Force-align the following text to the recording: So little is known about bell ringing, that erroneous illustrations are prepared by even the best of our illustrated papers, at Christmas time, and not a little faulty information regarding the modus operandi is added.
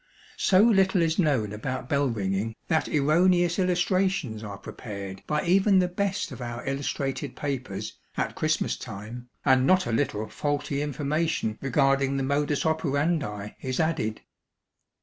So 0.39 0.63
little 0.63 1.03
is 1.03 1.19
known 1.19 1.53
about 1.53 1.87
bell 1.87 2.09
ringing, 2.09 2.55
that 2.69 2.87
erroneous 2.89 3.59
illustrations 3.59 4.43
are 4.43 4.57
prepared 4.57 5.21
by 5.27 5.43
even 5.43 5.77
the 5.77 5.87
best 5.87 6.31
of 6.31 6.41
our 6.41 6.65
illustrated 6.65 7.35
papers, 7.35 7.99
at 8.17 8.33
Christmas 8.33 8.75
time, 8.77 9.29
and 9.45 9.67
not 9.67 9.85
a 9.85 9.91
little 9.91 10.27
faulty 10.27 10.81
information 10.81 11.59
regarding 11.61 12.17
the 12.17 12.23
modus 12.23 12.65
operandi 12.65 13.55
is 13.61 13.79
added. 13.79 14.21